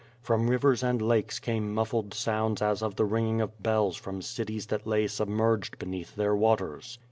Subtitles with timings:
[0.19, 4.65] From rivers and lakes came muffled sounds as of the ringing of bells from cities
[4.65, 6.97] that lay sub merged beneath their waters.